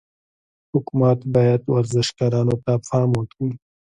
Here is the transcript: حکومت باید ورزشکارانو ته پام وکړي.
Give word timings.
حکومت 0.73 1.19
باید 1.33 1.61
ورزشکارانو 1.73 2.55
ته 2.65 2.73
پام 2.87 3.09
وکړي. 3.17 3.51